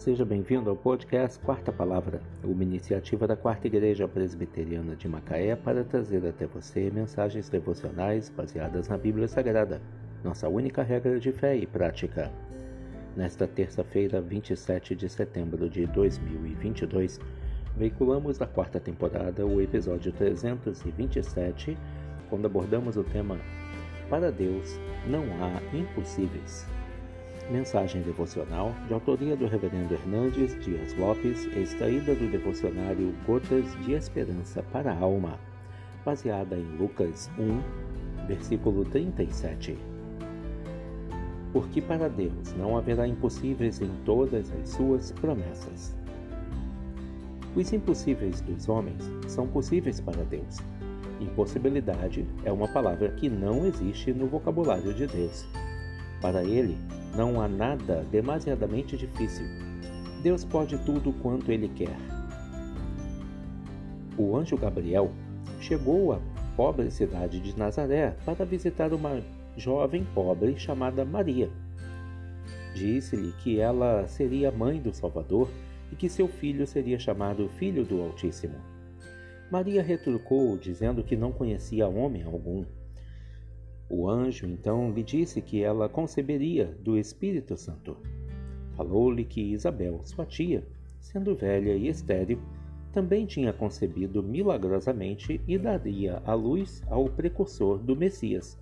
Seja 0.00 0.24
bem-vindo 0.24 0.70
ao 0.70 0.76
podcast 0.76 1.38
Quarta 1.40 1.70
Palavra, 1.70 2.22
uma 2.42 2.62
iniciativa 2.62 3.26
da 3.26 3.36
Quarta 3.36 3.66
Igreja 3.66 4.08
Presbiteriana 4.08 4.96
de 4.96 5.06
Macaé 5.06 5.54
para 5.54 5.84
trazer 5.84 6.26
até 6.26 6.46
você 6.46 6.90
mensagens 6.90 7.50
devocionais 7.50 8.30
baseadas 8.30 8.88
na 8.88 8.96
Bíblia 8.96 9.28
Sagrada, 9.28 9.78
nossa 10.24 10.48
única 10.48 10.82
regra 10.82 11.20
de 11.20 11.30
fé 11.32 11.54
e 11.54 11.66
prática. 11.66 12.32
Nesta 13.14 13.46
terça-feira, 13.46 14.22
27 14.22 14.96
de 14.96 15.06
setembro 15.06 15.68
de 15.68 15.84
2022, 15.88 17.20
veiculamos 17.76 18.38
da 18.38 18.46
quarta 18.46 18.80
temporada 18.80 19.44
o 19.44 19.60
episódio 19.60 20.12
327, 20.12 21.76
quando 22.30 22.46
abordamos 22.46 22.96
o 22.96 23.04
tema 23.04 23.38
Para 24.08 24.32
Deus 24.32 24.80
não 25.06 25.24
há 25.44 25.76
impossíveis. 25.76 26.79
Mensagem 27.48 28.02
devocional 28.02 28.74
de 28.86 28.94
autoria 28.94 29.36
do 29.36 29.46
Reverendo 29.46 29.94
Hernandes 29.94 30.58
Dias 30.64 30.96
Lopes, 30.96 31.46
extraída 31.56 32.14
do 32.14 32.30
devocionário 32.30 33.14
Gotas 33.26 33.64
de 33.84 33.92
Esperança 33.92 34.62
para 34.72 34.92
a 34.92 34.98
Alma, 34.98 35.38
baseada 36.04 36.56
em 36.56 36.76
Lucas 36.76 37.30
1, 37.38 38.26
versículo 38.26 38.84
37. 38.84 39.76
Porque 41.52 41.80
para 41.80 42.08
Deus 42.08 42.52
não 42.56 42.76
haverá 42.76 43.06
impossíveis 43.06 43.80
em 43.80 43.90
todas 44.04 44.52
as 44.52 44.68
suas 44.68 45.10
promessas. 45.12 45.94
Os 47.56 47.72
impossíveis 47.72 48.40
dos 48.42 48.68
homens 48.68 49.02
são 49.26 49.48
possíveis 49.48 50.00
para 50.00 50.22
Deus. 50.22 50.58
Impossibilidade 51.20 52.24
é 52.44 52.52
uma 52.52 52.68
palavra 52.68 53.10
que 53.10 53.28
não 53.28 53.66
existe 53.66 54.12
no 54.12 54.26
vocabulário 54.28 54.94
de 54.94 55.06
Deus. 55.08 55.44
Para 56.20 56.44
ele, 56.44 56.78
não 57.16 57.40
há 57.40 57.48
nada 57.48 58.04
demasiadamente 58.10 58.96
difícil. 58.96 59.46
Deus 60.22 60.44
pode 60.44 60.78
tudo 60.78 61.12
quanto 61.14 61.50
ele 61.50 61.68
quer. 61.68 61.96
O 64.16 64.36
anjo 64.36 64.56
Gabriel 64.56 65.10
chegou 65.60 66.12
à 66.12 66.20
pobre 66.56 66.90
cidade 66.90 67.40
de 67.40 67.56
Nazaré 67.58 68.16
para 68.24 68.44
visitar 68.44 68.92
uma 68.92 69.22
jovem 69.56 70.04
pobre 70.14 70.58
chamada 70.58 71.04
Maria. 71.04 71.50
Disse-lhe 72.74 73.32
que 73.32 73.58
ela 73.58 74.06
seria 74.06 74.52
mãe 74.52 74.80
do 74.80 74.92
Salvador 74.92 75.48
e 75.90 75.96
que 75.96 76.08
seu 76.08 76.28
filho 76.28 76.66
seria 76.66 76.98
chamado 76.98 77.48
Filho 77.48 77.84
do 77.84 78.00
Altíssimo. 78.02 78.54
Maria 79.50 79.82
retrucou, 79.82 80.56
dizendo 80.56 81.02
que 81.02 81.16
não 81.16 81.32
conhecia 81.32 81.88
homem 81.88 82.22
algum. 82.22 82.64
O 83.90 84.08
anjo 84.08 84.46
então 84.46 84.92
lhe 84.92 85.02
disse 85.02 85.42
que 85.42 85.64
ela 85.64 85.88
conceberia 85.88 86.78
do 86.80 86.96
Espírito 86.96 87.56
Santo. 87.56 87.96
Falou-lhe 88.76 89.24
que 89.24 89.40
Isabel, 89.40 90.00
sua 90.04 90.24
tia, 90.24 90.64
sendo 91.00 91.34
velha 91.34 91.74
e 91.74 91.88
estéril, 91.88 92.38
também 92.92 93.26
tinha 93.26 93.52
concebido 93.52 94.22
milagrosamente 94.22 95.40
e 95.46 95.58
daria 95.58 96.22
a 96.24 96.34
luz 96.34 96.84
ao 96.88 97.06
precursor 97.06 97.78
do 97.78 97.96
Messias. 97.96 98.56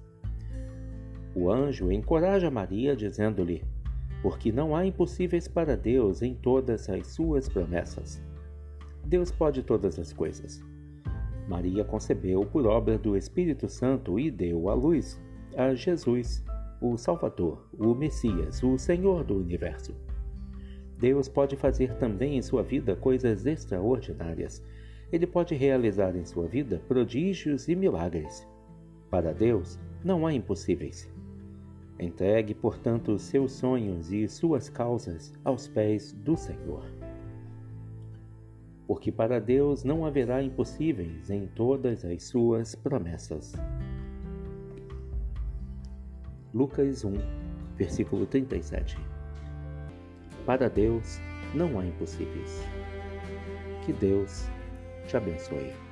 O 1.35 1.51
anjo 1.51 1.93
encoraja 1.93 2.51
Maria, 2.51 2.97
dizendo-lhe: 2.97 3.63
Porque 4.23 4.51
não 4.51 4.75
há 4.75 4.87
impossíveis 4.87 5.47
para 5.47 5.77
Deus 5.77 6.23
em 6.23 6.35
todas 6.35 6.89
as 6.89 7.07
suas 7.09 7.51
promessas. 7.51 8.19
Deus 9.05 9.31
pode 9.31 9.63
todas 9.63 9.99
as 9.99 10.11
coisas. 10.11 10.63
Maria 11.49 11.83
concebeu 11.83 12.45
por 12.45 12.67
obra 12.67 12.99
do 12.99 13.17
Espírito 13.17 13.69
Santo 13.69 14.21
e 14.21 14.31
deu 14.31 14.69
à 14.69 14.75
luz 14.75 15.19
a 15.57 15.75
Jesus, 15.75 16.45
o 16.79 16.99
Salvador, 16.99 17.67
o 17.79 17.95
Messias, 17.95 18.63
o 18.63 18.77
Senhor 18.77 19.25
do 19.25 19.39
universo. 19.39 19.95
Deus 20.99 21.27
pode 21.27 21.57
fazer 21.57 21.95
também 21.95 22.37
em 22.37 22.43
sua 22.43 22.63
vida 22.63 22.95
coisas 22.95 23.47
extraordinárias. 23.47 24.63
Ele 25.11 25.27
pode 25.27 25.55
realizar 25.55 26.15
em 26.15 26.25
sua 26.27 26.47
vida 26.47 26.83
prodígios 26.87 27.67
e 27.67 27.75
milagres. 27.75 28.47
Para 29.11 29.33
Deus, 29.33 29.79
não 30.05 30.27
há 30.27 30.35
impossíveis. 30.35 31.11
Entregue, 31.99 32.53
portanto, 32.53 33.19
seus 33.19 33.53
sonhos 33.53 34.13
e 34.13 34.29
suas 34.29 34.69
causas 34.69 35.33
aos 35.43 35.67
pés 35.67 36.13
do 36.13 36.37
Senhor 36.37 36.98
porque 38.89 39.13
para 39.13 39.39
Deus 39.39 39.85
não 39.85 40.07
haverá 40.07 40.43
impossíveis 40.43 41.29
em 41.29 41.47
todas 41.47 42.07
as 42.07 42.23
suas 42.23 42.75
promessas. 42.75 43.53
Lucas 46.55 47.05
1, 47.05 47.13
versículo 47.77 48.25
37 48.25 48.99
Para 50.47 50.71
Deus 50.71 51.21
não 51.55 51.79
há 51.79 51.85
impossíveis. 51.85 52.63
Que 53.85 53.93
Deus 53.93 54.49
te 55.07 55.19
abençoe. 55.19 55.88